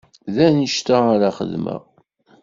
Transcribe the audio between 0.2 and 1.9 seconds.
D anect-a ara xeddmeɣ.